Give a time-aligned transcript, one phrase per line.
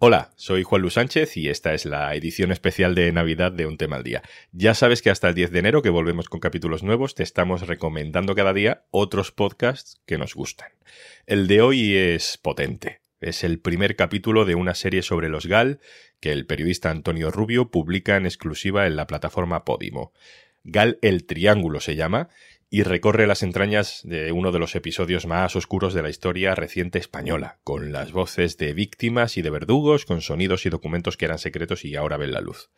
[0.00, 3.76] Hola, soy Juan Luis Sánchez y esta es la edición especial de Navidad de Un
[3.76, 4.22] tema al día.
[4.52, 7.66] Ya sabes que hasta el 10 de enero, que volvemos con capítulos nuevos, te estamos
[7.66, 10.68] recomendando cada día otros podcasts que nos gustan.
[11.26, 13.00] El de hoy es potente.
[13.20, 15.80] Es el primer capítulo de una serie sobre los GAL
[16.20, 20.12] que el periodista Antonio Rubio publica en exclusiva en la plataforma Podimo.
[20.62, 22.28] GAL El Triángulo se llama
[22.70, 26.98] y recorre las entrañas de uno de los episodios más oscuros de la historia reciente
[26.98, 31.38] española, con las voces de víctimas y de verdugos, con sonidos y documentos que eran
[31.38, 32.70] secretos y ahora ven la luz.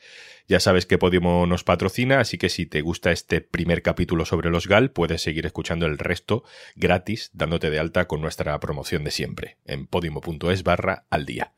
[0.46, 4.50] Ya sabes que Podimo nos patrocina, así que si te gusta este primer capítulo sobre
[4.50, 6.44] los GAL, puedes seguir escuchando el resto
[6.76, 11.54] gratis, dándote de alta con nuestra promoción de siempre, en podimo.es barra al día.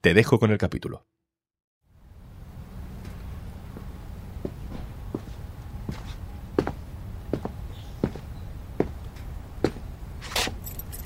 [0.00, 1.06] Te dejo con el capítulo.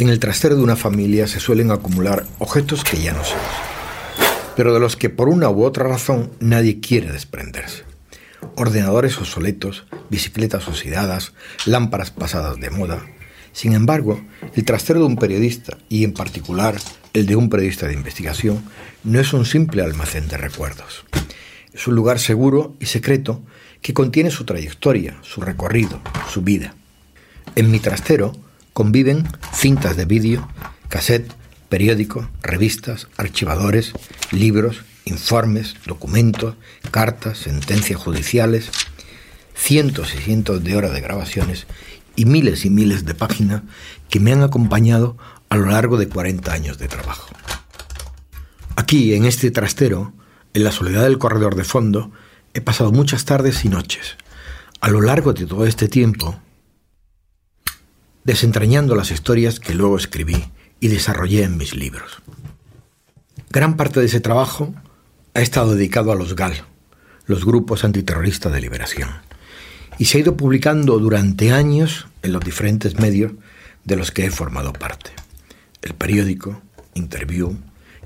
[0.03, 4.49] En el trastero de una familia se suelen acumular objetos que ya no se usan,
[4.57, 7.85] pero de los que por una u otra razón nadie quiere desprenderse.
[8.57, 11.35] Ordenadores obsoletos, bicicletas oxidadas,
[11.67, 13.07] lámparas pasadas de moda.
[13.53, 14.21] Sin embargo,
[14.57, 16.81] el trastero de un periodista, y en particular
[17.13, 18.61] el de un periodista de investigación,
[19.05, 21.05] no es un simple almacén de recuerdos.
[21.73, 23.41] Es un lugar seguro y secreto
[23.81, 26.75] que contiene su trayectoria, su recorrido, su vida.
[27.55, 28.33] En mi trastero,
[28.73, 30.49] conviven cintas de vídeo,
[30.89, 31.33] cassette,
[31.69, 33.93] periódicos, revistas, archivadores,
[34.31, 36.57] libros, informes, documentos,
[36.91, 38.71] cartas, sentencias judiciales,
[39.55, 41.67] cientos y cientos de horas de grabaciones
[42.17, 43.63] y miles y miles de páginas
[44.11, 45.17] que me han acompañado
[45.49, 47.31] a lo largo de 40 años de trabajo.
[48.77, 50.13] Aquí, en este trastero,
[50.55, 52.11] en la soledad del corredor de fondo,
[52.55, 54.17] he pasado muchas tardes y noches.
[54.81, 56.39] A lo largo de todo este tiempo,
[58.25, 60.45] desentrañando las historias que luego escribí
[60.81, 62.23] y desarrollé en mis libros.
[63.51, 64.75] Gran parte de ese trabajo
[65.35, 66.65] ha estado dedicado a los GAL,
[67.27, 69.11] los grupos antiterroristas de liberación,
[69.99, 73.33] y se ha ido publicando durante años en los diferentes medios
[73.85, 75.11] de los que he formado parte.
[75.83, 76.63] El periódico,
[76.95, 77.57] Interview,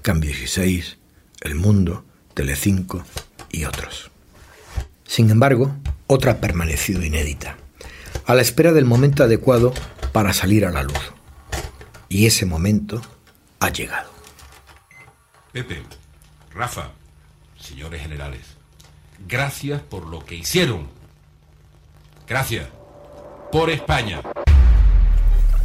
[0.02, 0.98] Cambio 16,
[1.40, 3.04] El Mundo, Telecinco
[3.50, 4.10] y otros.
[5.06, 5.76] Sin embargo,
[6.06, 7.56] otra ha permanecido inédita,
[8.26, 9.72] a la espera del momento adecuado
[10.16, 11.12] para salir a la luz.
[12.08, 13.02] Y ese momento
[13.60, 14.08] ha llegado.
[15.52, 15.82] Pepe,
[16.54, 16.92] Rafa,
[17.60, 18.40] señores generales,
[19.28, 20.88] gracias por lo que hicieron.
[22.26, 22.66] Gracias.
[23.52, 24.22] Por España.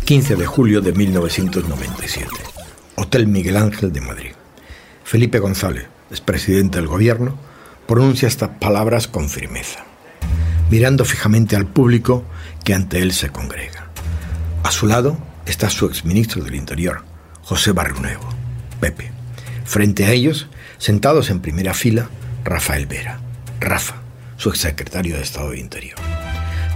[0.03, 2.27] 15 de julio de 1997.
[2.97, 4.31] Hotel Miguel Ángel de Madrid.
[5.05, 7.37] Felipe González, expresidente del gobierno,
[7.87, 9.85] pronuncia estas palabras con firmeza,
[10.69, 12.25] mirando fijamente al público
[12.65, 13.80] que ante él se congrega.
[14.63, 17.03] A su lado está su exministro del Interior,
[17.41, 18.29] José Barrunego,
[18.79, 19.11] Pepe.
[19.65, 22.09] Frente a ellos, sentados en primera fila,
[22.43, 23.19] Rafael Vera,
[23.59, 23.95] Rafa,
[24.37, 25.97] su exsecretario de Estado de Interior.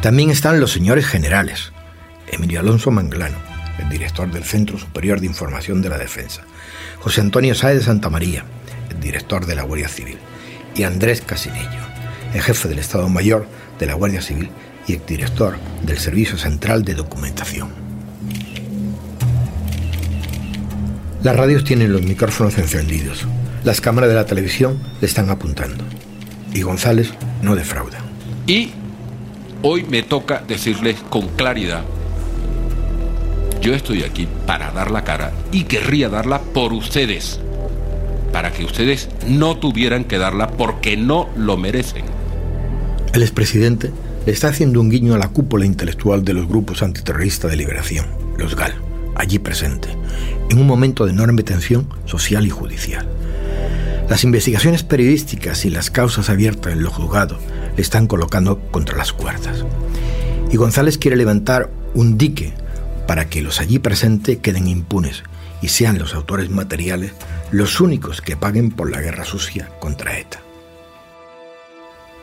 [0.01, 1.73] También están los señores generales,
[2.27, 3.37] Emilio Alonso Manglano,
[3.77, 6.41] el director del Centro Superior de Información de la Defensa,
[6.99, 8.45] José Antonio Sáez de Santa María,
[8.89, 10.17] el director de la Guardia Civil,
[10.73, 11.81] y Andrés Casinello,
[12.33, 13.47] el jefe del Estado Mayor
[13.77, 14.49] de la Guardia Civil
[14.87, 17.69] y exdirector del Servicio Central de Documentación.
[21.23, 23.25] Las radios tienen los micrófonos encendidos.
[23.63, 25.83] Las cámaras de la televisión le están apuntando.
[26.53, 27.97] Y González no defrauda.
[28.45, 28.71] Y
[29.63, 31.83] hoy me toca decirles con claridad,
[33.59, 37.39] yo estoy aquí para dar la cara y querría darla por ustedes,
[38.31, 42.05] para que ustedes no tuvieran que darla porque no lo merecen.
[43.13, 43.91] El expresidente
[44.25, 48.07] le está haciendo un guiño a la cúpula intelectual de los grupos antiterroristas de liberación,
[48.37, 48.73] los GAL,
[49.15, 49.89] allí presente,
[50.49, 53.07] en un momento de enorme tensión social y judicial.
[54.09, 57.39] Las investigaciones periodísticas y las causas abiertas en los juzgados
[57.75, 59.65] le están colocando contra las cuerdas.
[60.51, 62.53] Y González quiere levantar un dique
[63.07, 65.23] para que los allí presentes queden impunes
[65.61, 67.13] y sean los autores materiales
[67.51, 70.39] los únicos que paguen por la guerra sucia contra ETA.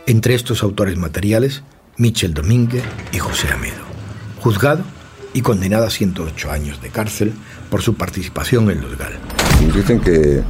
[0.07, 1.63] Entre estos autores materiales
[1.97, 3.83] Michel Domínguez y José Amedo,
[4.41, 4.83] juzgado
[5.35, 7.33] y condenado a 108 años de cárcel
[7.71, 9.19] por su participación en los GAL.
[9.75, 10.43] Dicen que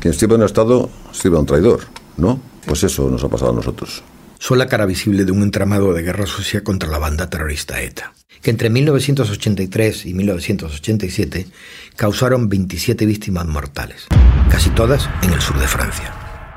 [0.00, 1.80] quien sirve un Estado sirve a un traidor,
[2.16, 2.40] ¿no?
[2.66, 4.02] Pues eso nos ha pasado a nosotros.
[4.38, 8.12] Son la cara visible de un entramado de guerra sucia contra la banda terrorista ETA,
[8.40, 11.46] que entre 1983 y 1987
[11.94, 14.06] causaron 27 víctimas mortales,
[14.50, 16.12] casi todas en el sur de Francia.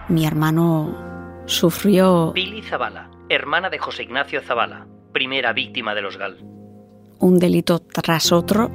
[0.09, 2.31] Mi hermano sufrió...
[2.33, 6.37] Billy Zavala hermana de José Ignacio Zavala, primera víctima de los GAL.
[7.19, 8.69] Un delito tras otro,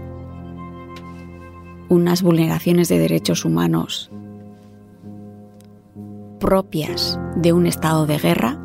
[1.89, 4.11] unas vulneraciones de derechos humanos
[6.41, 8.59] propias de un estado de guerra?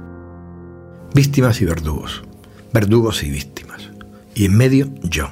[1.13, 2.23] Víctimas y verdugos,
[2.73, 3.91] verdugos y víctimas.
[4.33, 5.29] Y en medio yo.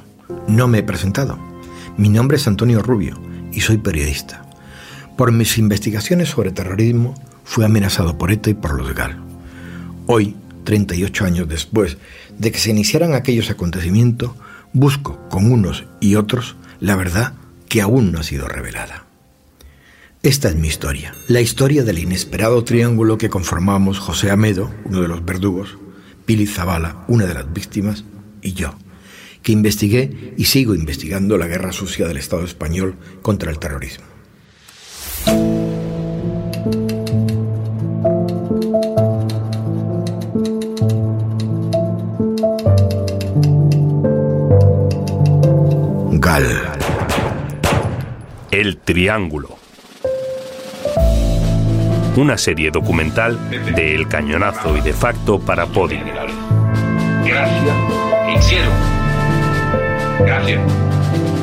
[0.47, 1.39] No me he presentado.
[1.97, 3.19] Mi nombre es Antonio Rubio
[3.51, 4.45] y soy periodista.
[5.17, 9.17] Por mis investigaciones sobre terrorismo fui amenazado por ETA y por los GAL.
[10.07, 11.97] Hoy, 38 años después
[12.37, 14.31] de que se iniciaran aquellos acontecimientos,
[14.73, 17.33] busco con unos y otros la verdad
[17.69, 19.05] que aún no ha sido revelada.
[20.21, 25.07] Esta es mi historia, la historia del inesperado triángulo que conformamos José Amedo, uno de
[25.09, 25.77] los verdugos,
[26.25, 28.05] Pili Zavala, una de las víctimas,
[28.41, 28.75] y yo,
[29.41, 34.05] que investigué y sigo investigando la guerra sucia del Estado español contra el terrorismo.
[48.53, 49.57] El Triángulo.
[52.15, 56.05] Una serie documental de El Cañonazo y de facto para Podimo.
[57.25, 57.75] Gracias.
[58.27, 58.73] ¿Qué hicieron?
[60.19, 60.61] Gracias.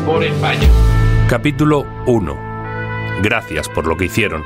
[0.07, 0.69] Por España.
[1.29, 3.21] Capítulo 1.
[3.25, 4.45] Gracias por lo que hicieron.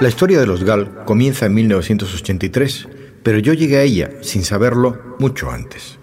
[0.00, 2.86] La historia de los GAL comienza en 1983,
[3.22, 5.98] pero yo llegué a ella, sin saberlo, mucho antes.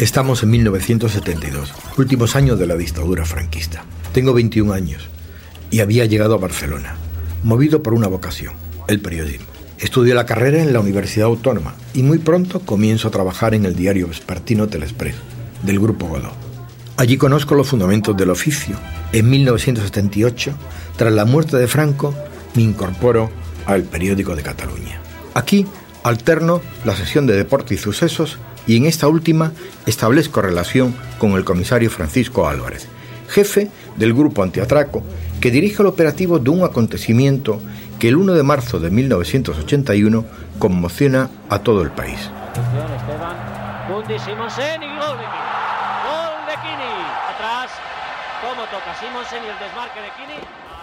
[0.00, 3.84] Estamos en 1972, últimos años de la dictadura franquista.
[4.14, 5.06] Tengo 21 años
[5.70, 6.96] y había llegado a Barcelona,
[7.42, 8.54] movido por una vocación,
[8.88, 9.44] el periodismo.
[9.78, 13.76] Estudié la carrera en la Universidad Autónoma y muy pronto comienzo a trabajar en el
[13.76, 15.16] diario vespertino Telexpress,
[15.64, 16.32] del Grupo Godó.
[16.96, 18.76] Allí conozco los fundamentos del oficio.
[19.12, 20.54] En 1978,
[20.96, 22.14] tras la muerte de Franco,
[22.54, 23.30] me incorporo
[23.66, 24.98] al periódico de Cataluña.
[25.34, 25.66] Aquí
[26.04, 29.52] alterno la sesión de deporte y sucesos y en esta última
[29.86, 32.88] establezco relación con el comisario Francisco Álvarez,
[33.28, 35.02] jefe del grupo antiatraco
[35.40, 37.60] que dirige el operativo de un acontecimiento
[37.98, 40.24] que el 1 de marzo de 1981
[40.58, 42.30] conmociona a todo el país.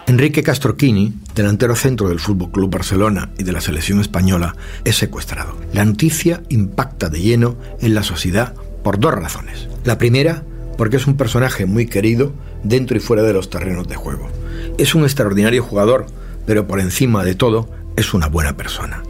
[0.08, 4.56] Enrique Castroquini, delantero centro del Fútbol Club Barcelona y de la selección española,
[4.86, 5.54] es secuestrado.
[5.74, 9.68] La noticia impacta de lleno en la sociedad por dos razones.
[9.84, 10.44] La primera,
[10.78, 12.32] porque es un personaje muy querido
[12.64, 14.30] dentro y fuera de los terrenos de juego.
[14.78, 16.06] Es un extraordinario jugador,
[16.46, 19.02] pero por encima de todo es una buena persona.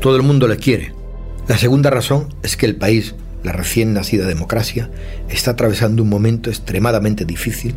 [0.00, 0.94] Todo el mundo le quiere.
[1.46, 4.88] La segunda razón es que el país, la recién nacida democracia,
[5.28, 7.74] está atravesando un momento extremadamente difícil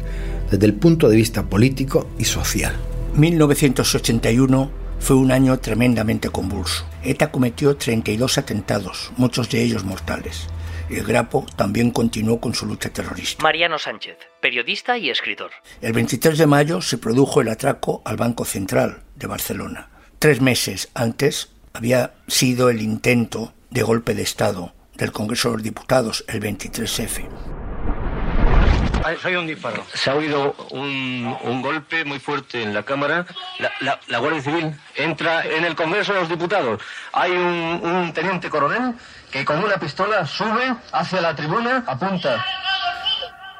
[0.52, 2.76] desde el punto de vista político y social.
[3.16, 6.86] 1981 fue un año tremendamente convulso.
[7.04, 10.48] ETA cometió 32 atentados, muchos de ellos mortales.
[10.90, 13.42] El Grapo también continuó con su lucha terrorista.
[13.42, 15.52] Mariano Sánchez, periodista y escritor.
[15.82, 19.90] El 23 de mayo se produjo el atraco al Banco Central de Barcelona.
[20.20, 25.64] Tres meses antes había sido el intento de golpe de Estado del Congreso de los
[25.64, 27.28] Diputados, el 23F.
[29.04, 29.84] Se ha oído un disparo.
[29.94, 33.26] Se ha oído un, un golpe muy fuerte en la Cámara.
[33.60, 36.82] La, la- la Guardia Civil entra en el Congreso de los Diputados.
[37.14, 38.94] Hay un, un teniente coronel
[39.32, 42.44] que con una pistola sube hacia la tribuna, apunta.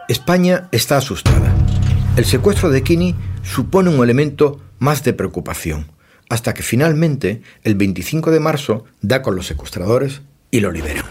[0.08, 1.52] España está asustada.
[2.18, 5.92] El secuestro de Kini supone un elemento más de preocupación,
[6.30, 10.22] hasta que finalmente, el 25 de marzo, da con los secuestradores
[10.52, 11.06] y lo liberan.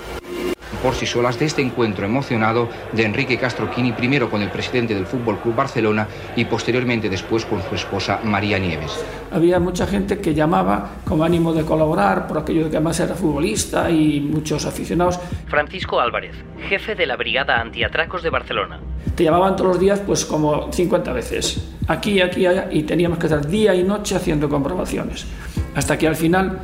[0.82, 5.06] Por sí solas de este encuentro emocionado de Enrique Castroquini, primero con el presidente del
[5.06, 9.04] Fútbol Club Barcelona y posteriormente después con su esposa María Nieves.
[9.30, 13.14] Había mucha gente que llamaba con ánimo de colaborar, por aquello de que además era
[13.14, 15.18] futbolista y muchos aficionados.
[15.46, 16.34] Francisco Álvarez,
[16.68, 18.80] jefe de la Brigada Antiatracos de Barcelona.
[19.14, 23.26] Te llamaban todos los días pues como 50 veces, aquí, aquí, allá, y teníamos que
[23.26, 25.26] estar día y noche haciendo comprobaciones.
[25.74, 26.58] Hasta que al final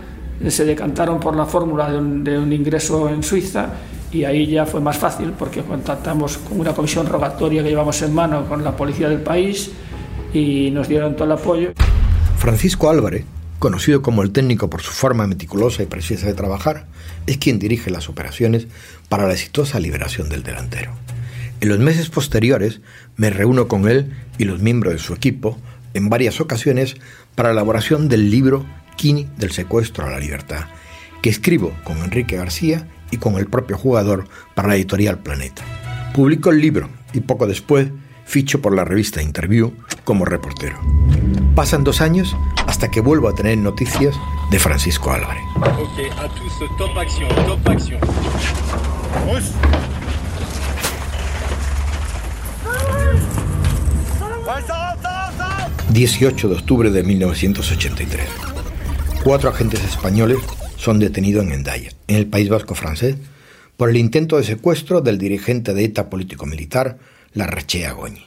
[0.48, 3.70] se decantaron por la fórmula de un, de un ingreso en Suiza
[4.16, 8.14] y ahí ya fue más fácil porque contactamos con una comisión rogatoria que llevamos en
[8.14, 9.70] mano con la policía del país
[10.32, 11.72] y nos dieron todo el apoyo.
[12.38, 13.26] Francisco Álvarez,
[13.58, 16.86] conocido como el técnico por su forma meticulosa y precisa de trabajar,
[17.26, 18.68] es quien dirige las operaciones
[19.10, 20.92] para la exitosa liberación del delantero.
[21.60, 22.80] En los meses posteriores
[23.16, 25.58] me reúno con él y los miembros de su equipo
[25.92, 26.96] en varias ocasiones
[27.34, 28.64] para la elaboración del libro
[28.96, 30.64] Kini del secuestro a la libertad,
[31.20, 35.62] que escribo con Enrique García y con el propio jugador para la editorial Planeta.
[36.14, 37.88] Publico el libro y poco después
[38.24, 39.72] ficho por la revista Interview
[40.04, 40.78] como reportero.
[41.54, 42.36] Pasan dos años
[42.66, 44.14] hasta que vuelvo a tener noticias
[44.50, 45.42] de Francisco Álvarez.
[45.56, 48.00] Ok, à tous, top action, top action.
[54.46, 54.86] Rentre
[55.96, 58.28] 18 de octubre de 1983.
[59.24, 60.38] Cuatro agentes españoles
[60.76, 63.16] son detenidos en Endaya, en el País Vasco francés,
[63.76, 66.98] por el intento de secuestro del dirigente de ETA político-militar,
[67.34, 68.26] Larrachea Goñi.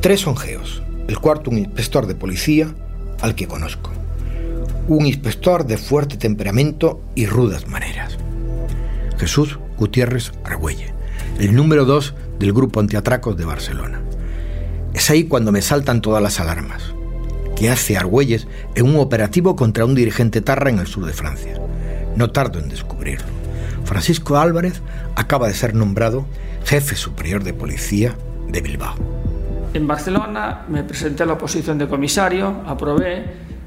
[0.00, 2.74] Tres son geos, el cuarto un inspector de policía
[3.20, 3.90] al que conozco.
[4.86, 8.16] Un inspector de fuerte temperamento y rudas maneras.
[9.18, 10.94] Jesús Gutiérrez Argüelle,
[11.38, 14.00] el número dos del grupo antiatracos de Barcelona.
[14.94, 16.94] Es ahí cuando me saltan todas las alarmas.
[17.58, 18.46] ¿Qué hace Argüelles
[18.76, 21.54] en un operativo contra un dirigente tarra en el sur de Francia?
[22.14, 23.26] No tardo en descubrirlo.
[23.84, 24.80] Francisco Álvarez
[25.16, 26.24] acaba de ser nombrado
[26.64, 28.14] jefe superior de policía
[28.46, 28.94] de Bilbao.
[29.74, 33.24] En Barcelona me presenté a la oposición de comisario, aprobé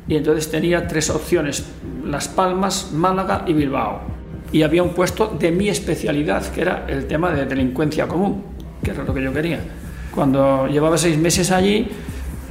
[0.08, 1.66] y entonces tenía tres opciones,
[2.06, 4.00] Las Palmas, Málaga y Bilbao.
[4.54, 8.42] Y había un puesto de mi especialidad, que era el tema de delincuencia común,
[8.82, 9.60] que era lo que yo quería.
[10.16, 11.90] Cuando llevaba seis meses allí,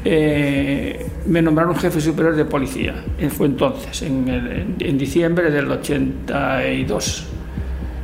[0.04, 3.04] eh, me nombraron jefe superior de policía.
[3.18, 7.26] Eh, fue entonces, en, diciembre del 82.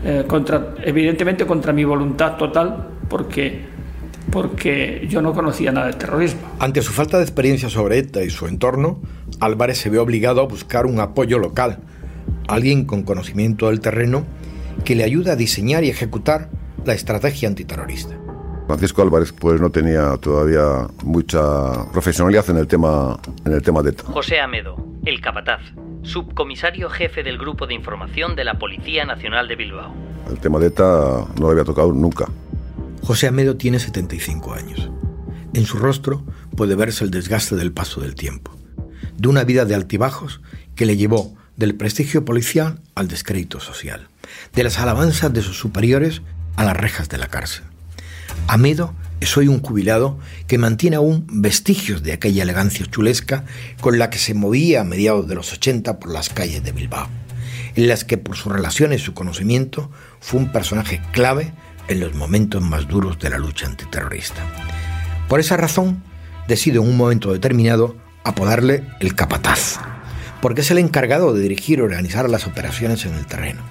[0.04, 3.76] Eh, contra, evidentemente contra mi voluntad total, porque
[4.30, 6.40] porque yo no conocía nada del terrorismo.
[6.58, 9.00] Ante su falta de experiencia sobre ETA y su entorno,
[9.40, 11.78] Álvarez se ve obligado a buscar un apoyo local,
[12.48, 14.24] alguien con conocimiento del terreno
[14.84, 16.50] que le ayude a diseñar y ejecutar
[16.84, 18.16] la estrategia antiterrorista.
[18.66, 23.90] Francisco Álvarez pues no tenía todavía mucha profesionalidad en el tema en el tema de
[23.90, 24.04] ETA.
[24.04, 25.60] José Amedo, el capataz,
[26.02, 29.94] subcomisario jefe del grupo de información de la Policía Nacional de Bilbao.
[30.28, 32.26] El tema de ETA no lo había tocado nunca.
[33.02, 34.90] José Amedo tiene 75 años.
[35.54, 36.24] En su rostro
[36.56, 38.56] puede verse el desgaste del paso del tiempo,
[39.16, 40.40] de una vida de altibajos
[40.74, 44.08] que le llevó del prestigio policial al descrédito social,
[44.54, 46.22] de las alabanzas de sus superiores
[46.56, 47.64] a las rejas de la cárcel.
[48.48, 53.44] Amedo es hoy un jubilado que mantiene aún vestigios de aquella elegancia chulesca
[53.80, 57.08] con la que se movía a mediados de los 80 por las calles de Bilbao,
[57.74, 59.90] en las que por sus relaciones y su conocimiento
[60.20, 61.52] fue un personaje clave
[61.88, 64.42] en los momentos más duros de la lucha antiterrorista.
[65.28, 66.02] Por esa razón,
[66.46, 69.78] decido en un momento determinado apodarle el capataz,
[70.40, 73.62] porque es el encargado de dirigir y organizar las operaciones en el terreno.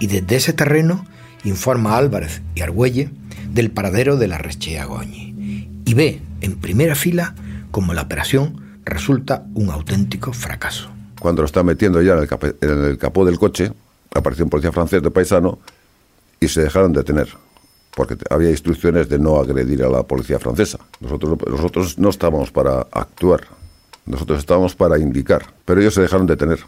[0.00, 1.06] Y desde ese terreno
[1.44, 3.10] informa a Álvarez y Argüelle
[3.54, 7.34] del paradero de la Rechea Goñi y ve en primera fila
[7.70, 10.90] cómo la operación resulta un auténtico fracaso.
[11.20, 13.72] Cuando lo está metiendo ya en el, en el capó del coche,
[14.12, 15.60] apareció un policía francés de paisano
[16.40, 17.28] y se dejaron detener
[17.94, 20.78] porque había instrucciones de no agredir a la policía francesa.
[21.00, 23.42] Nosotros, nosotros no estábamos para actuar,
[24.04, 26.58] nosotros estábamos para indicar, pero ellos se dejaron detener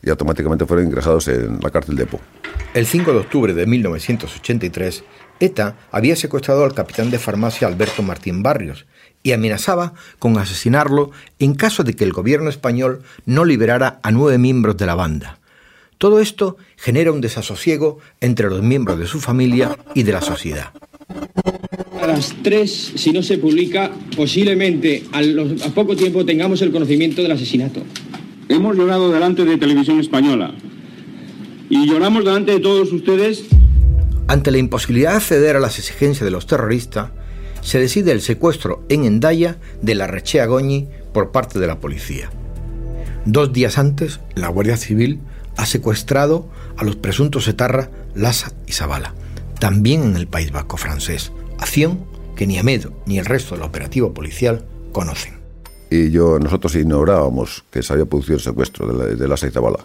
[0.00, 2.20] y automáticamente fueron ingresados en la cárcel de Po.
[2.74, 5.04] El 5 de octubre de 1983,
[5.40, 8.86] ETA había secuestrado al capitán de farmacia Alberto Martín Barrios
[9.22, 14.38] y amenazaba con asesinarlo en caso de que el gobierno español no liberara a nueve
[14.38, 15.38] miembros de la banda.
[15.98, 20.72] Todo esto genera un desasosiego entre los miembros de su familia y de la sociedad.
[22.00, 27.22] A las tres, si no se publica, posiblemente a, a poco tiempo tengamos el conocimiento
[27.22, 27.80] del asesinato.
[28.48, 30.52] Hemos llorado delante de Televisión Española
[31.70, 33.44] y lloramos delante de todos ustedes.
[34.26, 37.10] Ante la imposibilidad de acceder a las exigencias de los terroristas,
[37.60, 42.30] se decide el secuestro en Endaya de la Rechea Goñi por parte de la policía.
[43.26, 45.20] Dos días antes, la Guardia Civil
[45.56, 49.14] ha secuestrado a los presuntos etarra Lassa y Zavala,
[49.60, 52.04] también en el País Vasco francés, acción
[52.34, 55.34] que ni Amedo ni el resto del operativo policial conocen.
[55.90, 59.50] Y yo, nosotros ignorábamos que se había producido el secuestro de, la, de Lassa y
[59.50, 59.84] Zavala.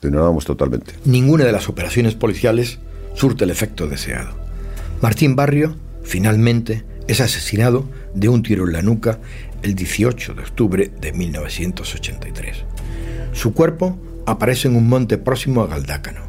[0.00, 0.94] Lo ignorábamos totalmente.
[1.04, 2.78] Ninguna de las operaciones policiales
[3.14, 4.36] surte el efecto deseado.
[5.00, 9.18] Martín Barrio, finalmente, es asesinado de un tiro en la nuca
[9.62, 12.64] el 18 de octubre de 1983.
[13.32, 16.20] Su cuerpo aparece en un monte próximo a Galdácano.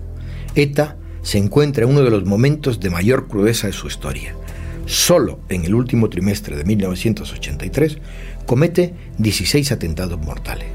[0.55, 4.35] ETA se encuentra en uno de los momentos de mayor crudeza de su historia.
[4.85, 7.97] Solo en el último trimestre de 1983
[8.45, 10.67] comete 16 atentados mortales.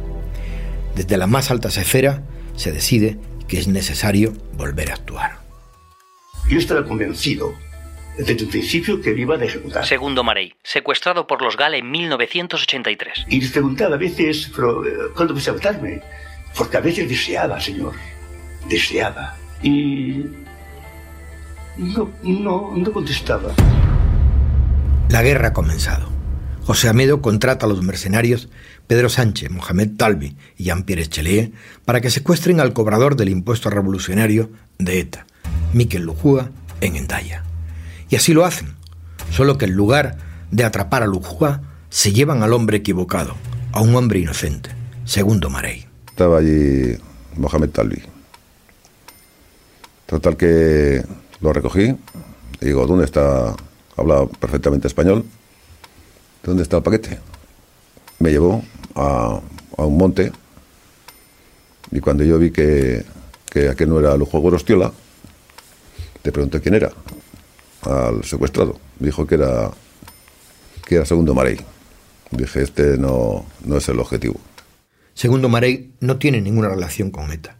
[0.96, 2.22] Desde la más alta esfera
[2.56, 5.47] se decide que es necesario volver a actuar.
[6.48, 7.54] Yo estaba convencido
[8.16, 9.86] desde el principio que lo iba a ejecutar.
[9.86, 13.26] Segundo Marey, secuestrado por los GAL en 1983.
[13.28, 14.82] Y les preguntaba a veces, pero,
[15.14, 16.02] ¿cuándo vas a matarme?
[16.56, 17.92] Porque a veces deseaba, Señor,
[18.68, 19.36] deseaba.
[19.62, 20.24] Y
[21.76, 23.52] no, no, no contestaba.
[25.10, 26.08] La guerra ha comenzado.
[26.64, 28.48] José Amedo contrata a los mercenarios
[28.86, 31.50] Pedro Sánchez, Mohamed Talvi y Jean-Pierre Chelier
[31.84, 35.26] para que secuestren al cobrador del impuesto revolucionario de ETA,
[35.72, 36.50] Miquel Lujúa,
[36.80, 37.44] en Endaya.
[38.08, 38.74] Y así lo hacen,
[39.30, 40.16] solo que en lugar
[40.50, 43.34] de atrapar a Lujúa, se llevan al hombre equivocado,
[43.72, 44.70] a un hombre inocente,
[45.04, 45.86] segundo Marey.
[46.08, 46.96] Estaba allí
[47.36, 48.02] Mohamed Talbi.
[50.06, 51.04] Total que
[51.40, 51.94] lo recogí
[52.60, 53.54] y digo, ¿dónde está?
[53.96, 55.24] Hablaba perfectamente español.
[56.42, 57.18] ¿Dónde está el paquete?
[58.18, 58.62] Me llevó
[58.94, 59.40] a,
[59.76, 60.32] a un monte
[61.90, 63.04] y cuando yo vi que,
[63.50, 64.92] que aquel no era Lujo Gorostiola,
[66.28, 66.92] le pregunté quién era
[67.80, 68.78] al secuestrado.
[68.98, 69.70] Dijo que era
[70.84, 71.58] que era Segundo Marey.
[72.30, 74.38] Dije, este no, no es el objetivo.
[75.14, 77.56] Segundo Marey no tiene ninguna relación con ETA.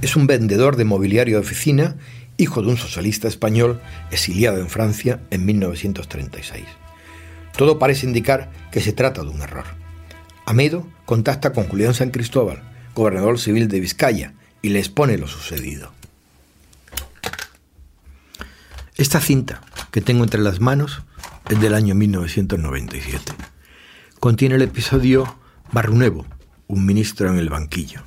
[0.00, 1.96] Es un vendedor de mobiliario de oficina,
[2.36, 3.80] hijo de un socialista español
[4.12, 6.62] exiliado en Francia en 1936.
[7.56, 9.66] Todo parece indicar que se trata de un error.
[10.46, 12.62] Amedo contacta con Julián San Cristóbal,
[12.94, 15.90] gobernador civil de Vizcaya, y le expone lo sucedido.
[18.96, 19.60] Esta cinta
[19.90, 21.02] que tengo entre las manos
[21.50, 23.32] es del año 1997.
[24.20, 25.36] Contiene el episodio
[25.90, 26.24] Nuevo,
[26.68, 28.02] un ministro en el banquillo,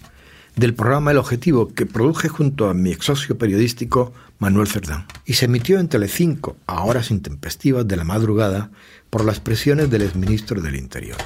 [0.56, 5.34] del programa El Objetivo que produje junto a mi ex socio periodístico Manuel Cerdán y
[5.34, 8.72] se emitió en Telecinco a horas intempestivas de la madrugada
[9.10, 11.18] por las presiones del exministro del Interior.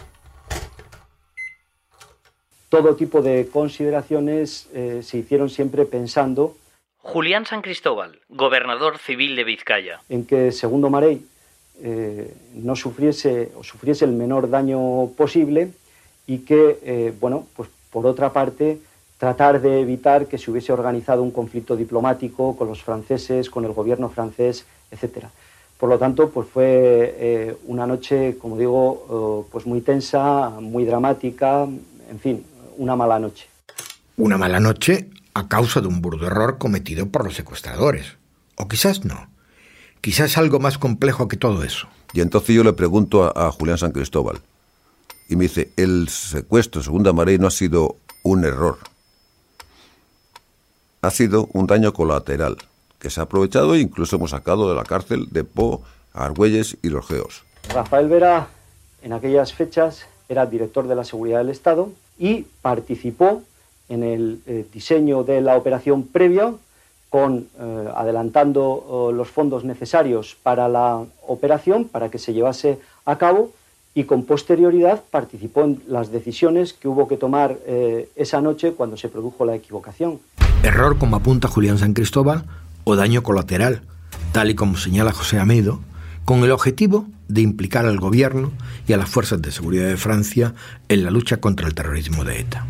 [2.70, 6.58] Todo tipo de consideraciones eh, se hicieron siempre pensando
[7.03, 10.01] Julián San Cristóbal, gobernador civil de Vizcaya.
[10.08, 11.25] en que Segundo Marey
[11.81, 15.72] eh, no sufriese o sufriese el menor daño posible
[16.27, 18.79] y que, eh, bueno, pues por otra parte,
[19.17, 23.74] tratar de evitar que se hubiese organizado un conflicto diplomático con los franceses, con el
[23.74, 25.25] gobierno francés, etc.
[25.77, 31.63] Por lo tanto, pues fue eh, una noche, como digo, pues muy tensa, muy dramática,
[31.63, 32.46] en fin,
[32.77, 33.48] una mala noche.
[34.17, 38.17] Una mala noche a causa de un burdo error cometido por los secuestradores.
[38.55, 39.29] O quizás no.
[40.01, 41.88] Quizás algo más complejo que todo eso.
[42.13, 44.41] Y entonces yo le pregunto a, a Julián San Cristóbal.
[45.29, 48.77] Y me dice, el secuestro de Segunda Marey no ha sido un error.
[51.01, 52.57] Ha sido un daño colateral
[53.00, 55.81] que se ha aprovechado e incluso hemos sacado de la cárcel de Po,
[56.13, 57.44] Argüelles y los Geos.
[57.74, 58.48] Rafael Vera,
[59.01, 63.44] en aquellas fechas, era director de la Seguridad del Estado y participó
[63.92, 66.54] en el eh, diseño de la operación previa,
[67.12, 73.18] con, eh, adelantando eh, los fondos necesarios para la operación, para que se llevase a
[73.18, 73.51] cabo,
[73.94, 78.96] y con posterioridad participó en las decisiones que hubo que tomar eh, esa noche cuando
[78.96, 80.20] se produjo la equivocación.
[80.64, 82.46] Error como apunta Julián San Cristóbal
[82.86, 83.82] o daño colateral,
[84.32, 85.82] tal y como señala José Amedo,
[86.24, 88.51] con el objetivo de implicar al gobierno
[88.88, 90.54] y a las fuerzas de seguridad de Francia
[90.88, 92.66] en la lucha contra el terrorismo de ETA.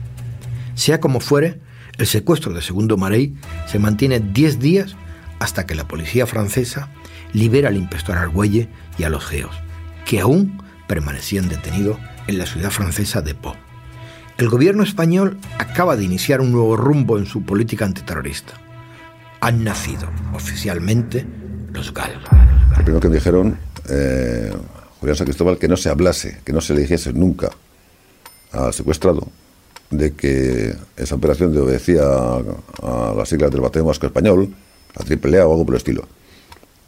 [0.82, 1.60] Sea como fuere,
[2.00, 3.36] el secuestro de Segundo Marey
[3.68, 4.96] se mantiene 10 días
[5.38, 6.90] hasta que la policía francesa
[7.34, 8.68] libera al inspector Argüelle
[8.98, 9.56] y a los geos,
[10.08, 13.56] que aún permanecían detenidos en la ciudad francesa de Po.
[14.40, 18.54] El gobierno español acaba de iniciar un nuevo rumbo en su política antiterrorista.
[19.40, 21.28] Han nacido oficialmente
[21.74, 22.20] los GAL.
[22.76, 23.56] Lo primero que dijeron,
[23.88, 24.52] eh,
[25.00, 27.52] Julián San Cristóbal, que no se hablase, que no se le dijese nunca
[28.52, 29.28] al secuestrado
[29.92, 32.42] de que esa operación obedecía a,
[32.82, 34.54] a las siglas del Batallón Vasco Español,
[34.96, 36.08] a AAA o algo por el estilo.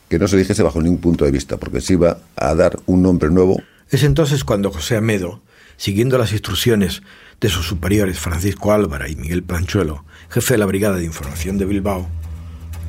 [0.10, 3.02] Que no se dijese bajo ningún punto de vista, porque se iba a dar un
[3.02, 5.42] nombre nuevo Es entonces cuando José Amedo,
[5.78, 7.02] siguiendo las instrucciones
[7.42, 11.66] de sus superiores Francisco Álvara y Miguel Planchuelo, jefe de la Brigada de Información de
[11.66, 12.08] Bilbao,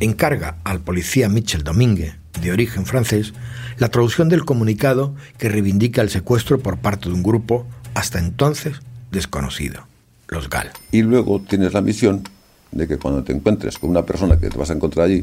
[0.01, 3.33] encarga al policía Michel Domínguez, de origen francés,
[3.79, 8.81] la traducción del comunicado que reivindica el secuestro por parte de un grupo hasta entonces
[9.11, 9.87] desconocido,
[10.35, 10.71] los GAL.
[10.91, 12.25] Y luego tienes la misión
[12.71, 15.23] de que cuando te encuentres con una persona que te vas a encontrar allí,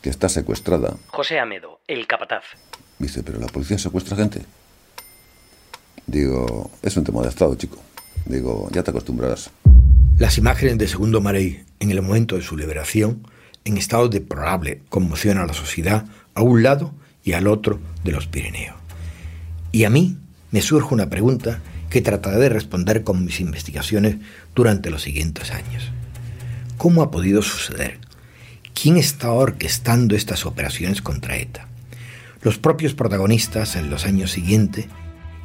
[0.00, 2.44] que está secuestrada, José Amedo, el capataz.
[2.98, 4.42] dice, pero la policía secuestra gente.
[6.06, 7.78] Digo, es un tema de Estado, chico.
[8.26, 9.50] Digo, ya te acostumbrarás.
[10.18, 13.26] Las imágenes de Segundo Marey en el momento de su liberación,
[13.64, 16.92] en estado de probable conmoción a la sociedad, a un lado
[17.24, 18.76] y al otro de los Pirineos.
[19.72, 20.16] Y a mí
[20.50, 21.60] me surge una pregunta
[21.94, 24.16] que trataré de responder con mis investigaciones
[24.52, 25.92] durante los siguientes años.
[26.76, 28.00] ¿Cómo ha podido suceder?
[28.74, 31.68] ¿Quién está orquestando estas operaciones contra ETA?
[32.42, 34.86] Los propios protagonistas en los años siguientes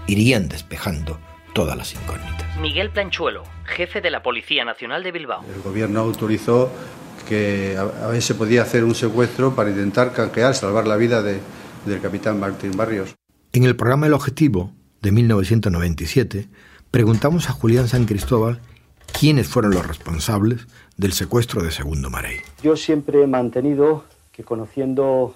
[0.08, 1.20] irían despejando
[1.54, 2.58] todas las incógnitas.
[2.60, 5.46] Miguel Planchuelo, jefe de la Policía Nacional de Bilbao.
[5.56, 6.72] El gobierno autorizó
[7.28, 11.42] que a, ver se podía hacer un secuestro para intentar canjear, salvar la vida de-
[11.86, 13.14] del capitán Martín Barrios.
[13.54, 16.48] En el programa El Objetivo de 1997
[16.92, 18.60] preguntamos a Julián San Cristóbal
[19.18, 22.38] quiénes fueron los responsables del secuestro de Segundo Marey.
[22.64, 25.36] Yo siempre he mantenido que conociendo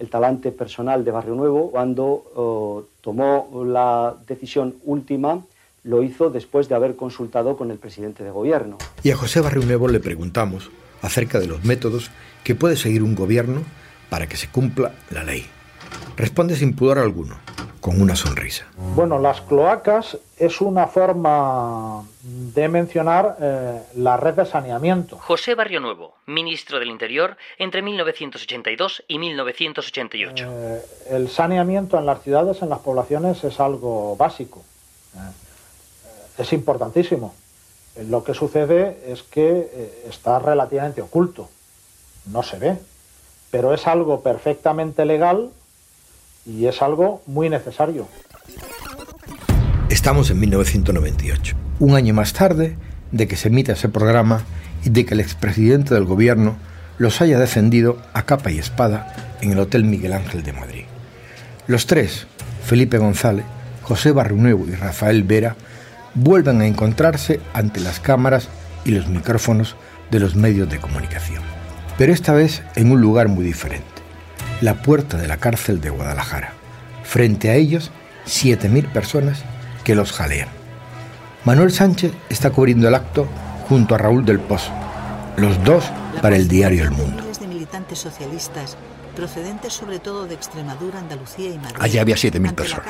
[0.00, 5.42] el talante personal de Barrio Nuevo cuando tomó la decisión última
[5.82, 8.78] lo hizo después de haber consultado con el presidente de gobierno.
[9.02, 10.70] Y a José Barrio Nuevo le preguntamos
[11.02, 12.10] acerca de los métodos
[12.42, 13.60] que puede seguir un gobierno
[14.08, 15.44] para que se cumpla la ley.
[16.16, 17.36] Responde sin pudor alguno,
[17.84, 18.64] con una sonrisa.
[18.94, 25.18] Bueno, las cloacas es una forma de mencionar eh, la red de saneamiento.
[25.18, 30.46] José Barrio Nuevo, ministro del Interior entre 1982 y 1988.
[30.48, 34.64] Eh, el saneamiento en las ciudades, en las poblaciones, es algo básico.
[35.16, 37.34] Eh, es importantísimo.
[38.08, 41.50] Lo que sucede es que está relativamente oculto,
[42.32, 42.78] no se ve,
[43.50, 45.50] pero es algo perfectamente legal
[46.46, 48.06] y es algo muy necesario.
[49.88, 52.76] Estamos en 1998, un año más tarde
[53.12, 54.42] de que se emita ese programa
[54.84, 56.56] y de que el expresidente del gobierno
[56.98, 60.84] los haya defendido a capa y espada en el Hotel Miguel Ángel de Madrid.
[61.66, 62.26] Los tres,
[62.64, 63.44] Felipe González,
[63.82, 65.56] José Barrunuevo y Rafael Vera,
[66.14, 68.48] vuelven a encontrarse ante las cámaras
[68.84, 69.76] y los micrófonos
[70.10, 71.42] de los medios de comunicación.
[71.98, 73.93] Pero esta vez en un lugar muy diferente
[74.60, 76.52] la puerta de la cárcel de Guadalajara.
[77.02, 77.90] Frente a ellos,
[78.26, 79.42] 7.000 personas
[79.84, 80.48] que los jalean.
[81.44, 83.28] Manuel Sánchez está cubriendo el acto
[83.68, 84.72] junto a Raúl del Pozo,
[85.36, 85.84] los dos
[86.22, 87.22] para el diario El Mundo.
[89.14, 91.76] Procedentes sobre todo de Extremadura, Andalucía y Madrid.
[91.78, 92.86] Allí había 7.000 personas.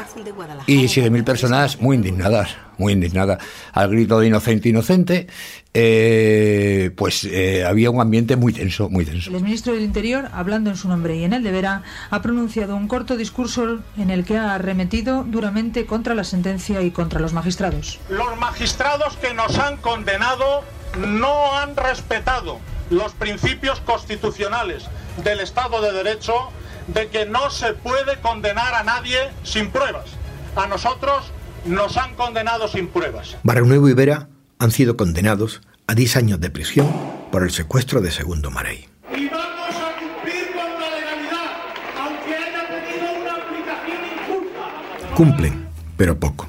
[0.66, 3.38] Y 7.000 personas muy indignadas, muy indignadas.
[3.72, 5.26] Al grito de inocente, inocente,
[5.72, 9.30] eh, pues eh, había un ambiente muy tenso, muy tenso.
[9.30, 12.76] El ministro del Interior, hablando en su nombre y en el de Vera, ha pronunciado
[12.76, 17.32] un corto discurso en el que ha arremetido duramente contra la sentencia y contra los
[17.32, 18.00] magistrados.
[18.08, 20.64] Los magistrados que nos han condenado
[20.98, 22.58] no han respetado
[22.94, 24.84] los principios constitucionales
[25.22, 26.34] del Estado de Derecho
[26.86, 30.06] de que no se puede condenar a nadie sin pruebas.
[30.56, 31.32] A nosotros
[31.64, 33.36] nos han condenado sin pruebas.
[33.42, 34.28] Barrio Nuevo y Vera
[34.58, 36.92] han sido condenados a 10 años de prisión
[37.30, 38.88] por el secuestro de Segundo Marey.
[39.14, 41.50] Y vamos a cumplir con la legalidad,
[42.00, 45.14] aunque haya tenido una aplicación injusta.
[45.14, 46.48] Cumplen, pero poco.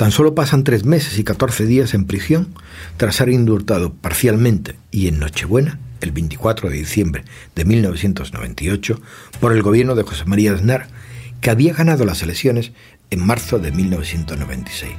[0.00, 2.54] Tan solo pasan tres meses y 14 días en prisión
[2.96, 8.98] tras ser indultado parcialmente y en Nochebuena, el 24 de diciembre de 1998,
[9.40, 10.88] por el gobierno de José María Aznar,
[11.42, 12.72] que había ganado las elecciones
[13.10, 14.90] en marzo de 1996,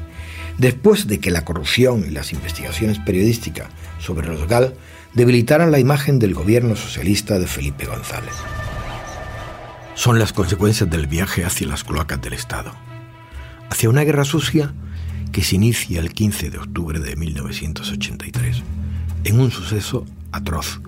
[0.59, 4.75] después de que la corrupción y las investigaciones periodísticas sobre los GAL
[5.15, 8.35] debilitaran la imagen del gobierno socialista de Felipe González.
[9.95, 12.75] Son las consecuencias del viaje hacia las cloacas del Estado,
[13.67, 14.75] hacia una guerra sucia
[15.32, 18.63] que se inicia el 15 de octubre de 1983,
[19.24, 20.82] en un suceso atroz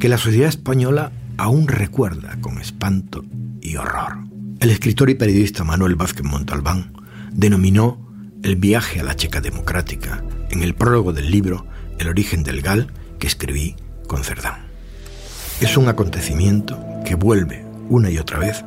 [0.00, 3.24] que la sociedad española aún recuerda con espanto
[3.60, 4.18] y horror.
[4.60, 6.92] El escritor y periodista Manuel Vázquez Montalbán
[7.32, 8.06] denominó
[8.42, 11.66] el viaje a la Checa Democrática en el prólogo del libro
[11.98, 14.66] El origen del GAL que escribí con Cerdán.
[15.60, 18.64] Es un acontecimiento que vuelve una y otra vez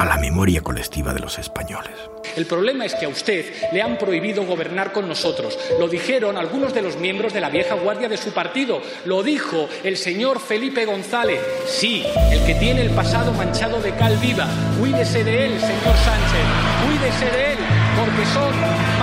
[0.00, 1.92] a la memoria colectiva de los españoles.
[2.34, 5.58] El problema es que a usted le han prohibido gobernar con nosotros.
[5.78, 8.80] Lo dijeron algunos de los miembros de la vieja guardia de su partido.
[9.04, 11.42] Lo dijo el señor Felipe González.
[11.66, 14.48] Sí, el que tiene el pasado manchado de cal viva.
[14.78, 16.46] Cuídese de él, señor Sánchez.
[16.86, 17.58] Cuídese de él,
[17.98, 18.99] porque son